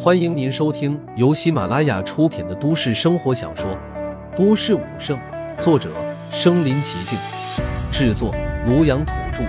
[0.00, 3.70] 欢迎您收听由喜马拉雅出品的都市生活小说
[4.36, 5.18] 《都市武圣》，
[5.60, 5.92] 作者：
[6.30, 7.18] 身临其境，
[7.92, 8.32] 制作：
[8.66, 9.44] 庐阳土著。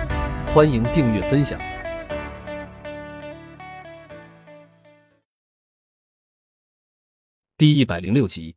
[0.52, 1.58] 欢迎订阅分享。
[7.56, 8.56] 第一百零六集，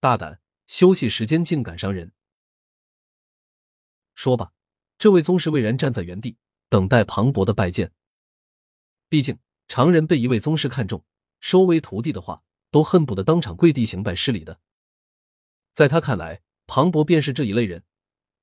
[0.00, 2.12] 大胆，休息时间竟敢伤人。
[4.14, 4.52] 说吧，
[4.98, 6.38] 这位宗师巍然站在原地，
[6.68, 7.92] 等待庞博的拜见。
[9.08, 9.38] 毕竟。
[9.74, 11.04] 常人被一位宗师看中、
[11.40, 14.60] 收为徒弟的话，都恨不得当场跪地行拜施礼的。
[15.72, 17.82] 在他看来，庞博便是这一类人。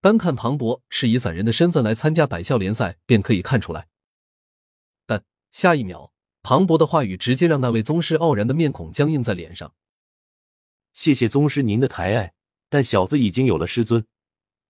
[0.01, 3.87] 单看庞博是以散人的身份来参加百校联赛，便可以看出来。
[5.05, 6.11] 但下一秒，
[6.43, 9.73] 庞博的话语直接让那位宗师傲然的面孔僵硬在脸上。
[10.91, 12.33] 谢谢宗师您的抬爱，
[12.67, 14.05] 但小子已经有了师尊，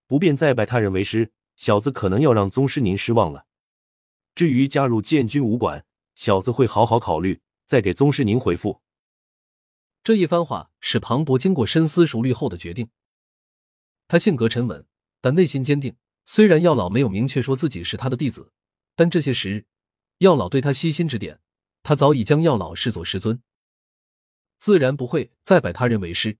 [0.06, 1.32] 不便再拜他人为师。
[1.56, 3.46] 小子可能要让宗师您失望了。
[4.36, 5.84] 至于加入建军武馆，
[6.22, 8.80] 小子会好好考虑，再给宗师您回复。
[10.04, 12.88] 这一番话是庞博经过深思熟虑后的决定。
[14.06, 14.86] 他性格沉稳，
[15.20, 15.96] 但内心坚定。
[16.24, 18.52] 虽然药老没有明确说自己是他的弟子，
[18.94, 19.66] 但这些时日，
[20.18, 21.40] 药老对他悉心指点，
[21.82, 23.42] 他早已将药老视作师尊，
[24.58, 26.38] 自然不会再拜他人为师。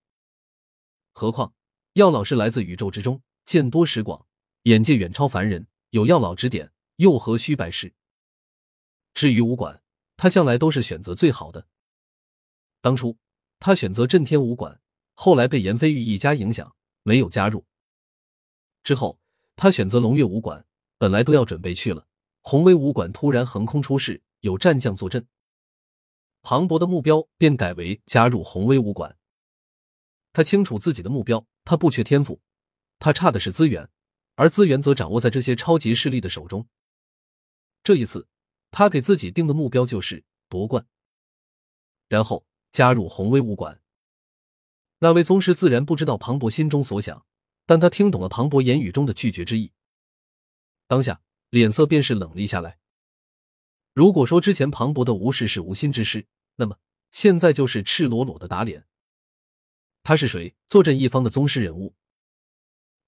[1.11, 1.55] 何况
[1.95, 4.29] 药老是来自宇宙之中，见多识广，
[4.63, 7.93] 眼界远超凡人，有药老指点，又何须拜师？
[9.15, 9.83] 至于武馆，
[10.17, 11.67] 他向来都是选择最好的。
[12.81, 13.19] 当初
[13.59, 14.81] 他选择震天武馆，
[15.15, 17.65] 后来被严飞玉一家影响，没有加入。
[18.83, 19.21] 之后
[19.55, 20.67] 他选择龙月武馆，
[20.99, 22.07] 本来都要准备去了，
[22.41, 25.27] 宏威武馆突然横空出世，有战将坐镇，
[26.43, 29.17] 庞博的目标便改为加入宏威武馆。
[30.33, 32.41] 他清楚自己的目标，他不缺天赋，
[32.99, 33.89] 他差的是资源，
[34.35, 36.67] 而资源则掌握在这些超级势力的手中。
[37.85, 38.27] 这一次。
[38.73, 40.85] 他给自己定的目标就是夺冠，
[42.09, 43.81] 然后加入宏威武馆。
[44.99, 47.25] 那位宗师自然不知道庞博心中所想，
[47.67, 49.73] 但他听懂了庞博言语中的拒绝之意，
[50.89, 52.79] 当下脸色便是冷厉下来。
[53.93, 56.79] 如果说之前庞博的无视是无心之失，那么
[57.11, 58.87] 现在就是赤裸裸的打脸。
[60.03, 60.55] 他是谁？
[60.67, 61.95] 坐镇一方的宗师人物，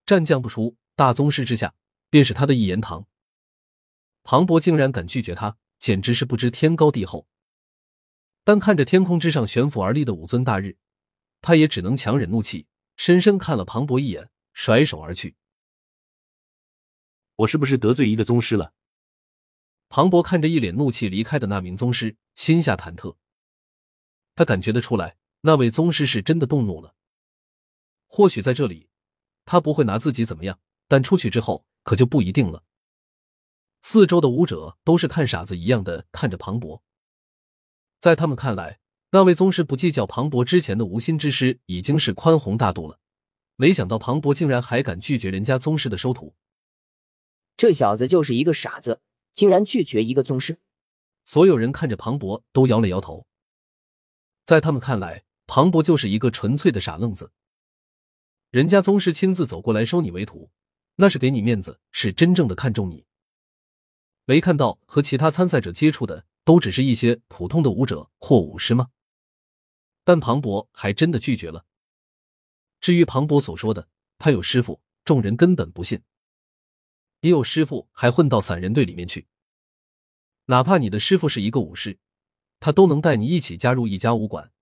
[0.04, 1.74] 战将不出，大宗师之下，
[2.10, 3.08] 便是他的一言堂。
[4.24, 7.28] 庞博竟然敢拒绝他，简直是不知天高地厚。
[8.42, 10.78] 但看着天空之上悬浮而立的五尊大日，
[11.42, 15.36] 他也只能强忍怒气，深深看了庞博一眼，甩手而去。
[17.36, 18.72] 我是不是得罪一个宗师了？
[19.90, 23.16] 庞博看着一脸怒气离开的那名宗师，心下忐忑。
[24.34, 26.94] 他感觉得出来，那位宗师是真的动怒了。
[28.06, 28.88] 或许在这里，
[29.44, 30.58] 他不会拿自己怎么样，
[30.88, 32.64] 但出去之后可就不一定了。
[33.86, 36.82] 四周的武者都是看傻子一样的看着庞博，
[38.00, 38.80] 在他们看来，
[39.10, 42.98] 那位宗师不计较庞博之前的无心之失，已经是宽宏大度了。
[43.56, 46.34] 没想到庞博竟然还敢拒绝人家宗师的收徒，
[47.58, 49.02] 这小子就是一个傻子，
[49.34, 50.58] 竟然拒绝一个宗师。
[51.26, 53.26] 所有人看着庞博都摇了摇头，
[54.46, 57.32] 在他们看来，庞博就是一个纯粹的傻愣子。
[58.50, 60.50] 人家宗师亲自走过来收你为徒，
[60.96, 63.04] 那是给你面子，是真正的看重你。
[64.26, 68.88] 没看到和其他参赛者接触的都只是一些普通的舞者或舞师吗？
[70.02, 71.64] 但庞博还真的拒绝了。
[72.80, 76.02] 至于庞博所说的他有师傅，众人根本不信。
[77.20, 79.26] 也有师傅还混到散人队里面去？
[80.46, 81.98] 哪怕你的师傅是一个武士，
[82.60, 84.52] 他都能带你一起加入一家武馆，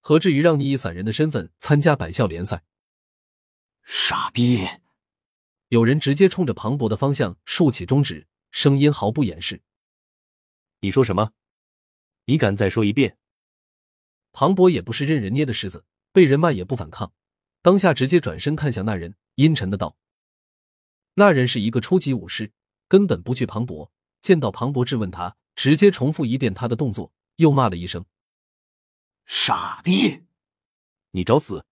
[0.00, 2.62] 何至于让你以散人的身份参加百校联赛？
[3.82, 4.66] 傻逼！
[5.68, 8.26] 有人直接冲着庞博的方向竖起中指。
[8.56, 9.60] 声音毫不掩饰
[10.80, 11.32] ：“你说什么？
[12.24, 13.18] 你敢再说一遍？”
[14.32, 17.12] 庞博也不是任人捏的狮子，被人骂也不反抗，
[17.60, 19.98] 当下直接转身看向那人，阴沉的道
[21.16, 22.50] ：“那人是一个初级武士，
[22.88, 23.92] 根本不惧庞博。
[24.22, 28.06] 见到庞博质问他，直接重复一遍他的动作，又骂了一声
[29.26, 30.22] ：‘傻逼！
[31.10, 31.66] 你找死！’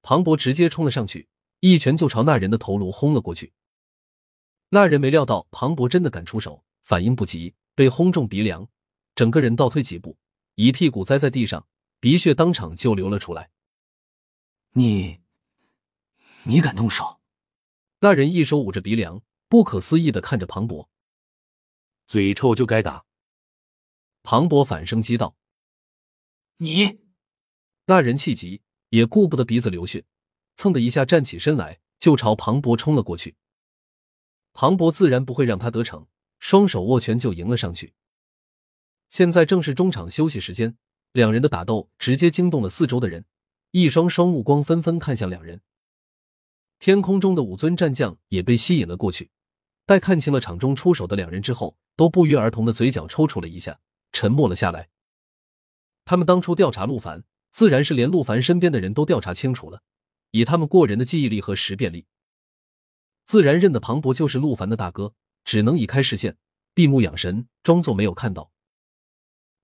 [0.00, 1.28] 庞博直接冲了上去，
[1.60, 3.52] 一拳就朝那人的头颅轰了过去。”
[4.68, 8.68] 那人没料到庞博真的敢出手，反应不及，被轰中鼻梁，
[9.14, 10.16] 整个人倒退几步，
[10.56, 11.66] 一屁股栽在地上，
[12.00, 13.50] 鼻血当场就流了出来。
[14.72, 15.20] 你，
[16.42, 17.20] 你敢动手？
[18.00, 20.88] 那人一手捂着鼻梁，不可思议的看着庞博，
[22.06, 23.04] 嘴臭就该打。
[24.22, 25.36] 庞博反声击道
[26.58, 26.98] ：“你！”
[27.86, 30.04] 那人气急，也顾不得鼻子流血，
[30.56, 33.36] 蹭的一下站起身来，就朝庞博冲了过去。
[34.58, 36.06] 庞博自然不会让他得逞，
[36.38, 37.92] 双手握拳就迎了上去。
[39.10, 40.78] 现在正是中场休息时间，
[41.12, 43.26] 两人的打斗直接惊动了四周的人，
[43.72, 45.60] 一双双目光纷纷看向两人。
[46.78, 49.30] 天空中的五尊战将也被吸引了过去，
[49.84, 53.78] 待看清了场中出手的两人之后，都不约而同的嘴角抽搐了一下，
[54.10, 54.88] 沉默了下来。
[56.06, 59.82] 他们当初调查陆凡，自然是连陆凡身边的人都调查清楚了，
[60.30, 62.06] 以他们过人的记忆力和识别力，
[63.26, 65.12] 自然认得庞博就是陆凡的大哥，
[65.44, 66.38] 只能移开视线，
[66.74, 68.52] 闭目养神，装作没有看到。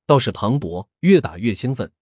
[0.04, 1.92] 倒是庞博越打越兴奋，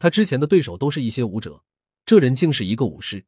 [0.00, 1.62] 他之前的对手都是一些武者，
[2.04, 3.24] 这人竟是一个武师。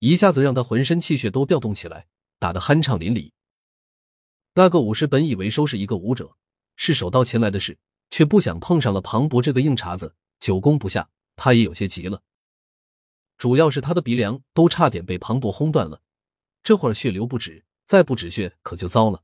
[0.00, 2.08] 一下子让他浑身气血都调动起来，
[2.40, 3.30] 打得酣畅淋漓。
[4.54, 6.36] 那个武士本以为收拾一个武者
[6.74, 7.78] 是手到擒来的事，
[8.10, 12.20] 却不想碰上了庞博这个硬茬子，久攻不下，他也有些急了。
[13.38, 16.02] 主要是他的鼻梁都差点被庞博轰断了，
[16.64, 19.22] 这会儿血流不止，再不止血可就糟了。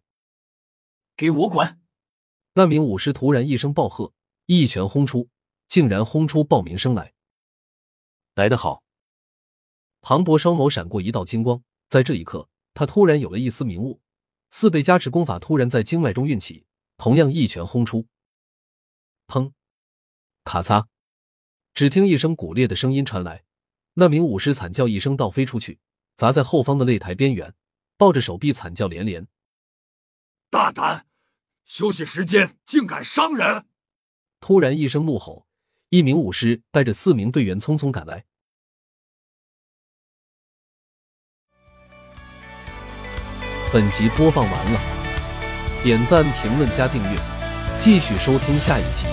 [1.16, 1.81] 给我滚！
[2.52, 4.12] 那名武士突然一声暴喝，
[4.44, 5.31] 一拳轰出，
[5.66, 7.14] 竟然轰出报名声来。
[8.34, 8.84] 来得好！
[10.02, 14.02] 庞博双眸闪过一道金光，在这一刻，他突然有了一丝明悟。
[14.50, 16.66] 四倍加持功法突然在经脉中运起，
[16.98, 18.06] 同样一拳轰出。
[19.26, 19.52] 砰！
[20.44, 20.87] 咔嚓！
[21.72, 23.44] 只听一声骨裂的声音传来，
[23.94, 25.78] 那名武师惨叫一声，倒飞出去，
[26.20, 27.55] 砸在后方的擂台边缘，
[27.96, 29.26] 抱着手臂惨叫连连。
[30.50, 31.06] 大胆！
[31.64, 33.64] 休息时间竟敢伤人！
[34.38, 35.46] 突然一声怒吼，
[35.88, 38.26] 一名武师带着四名队员匆匆赶来。
[43.73, 47.19] 本集播放完了，点赞、评论、加订阅，
[47.78, 49.06] 继续收听下一集。